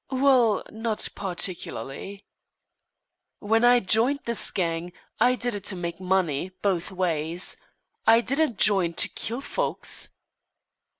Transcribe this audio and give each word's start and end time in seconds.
"Well, 0.09 0.63
not 0.71 1.09
particularly." 1.13 2.25
"When 3.37 3.63
I 3.63 3.79
joined 3.79 4.21
this 4.25 4.49
gang, 4.49 4.93
I 5.19 5.35
did 5.35 5.53
it 5.53 5.63
to 5.65 5.75
make 5.75 5.99
money, 5.99 6.49
both 6.63 6.89
ways. 6.89 7.55
I 8.07 8.21
didn't 8.21 8.57
join 8.57 8.93
to 8.95 9.07
kill 9.09 9.41
folks." 9.41 10.09